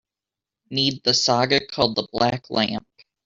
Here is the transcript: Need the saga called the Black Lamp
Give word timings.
Need 0.71 1.03
the 1.03 1.13
saga 1.13 1.63
called 1.67 1.95
the 1.95 2.07
Black 2.11 2.49
Lamp 2.49 2.87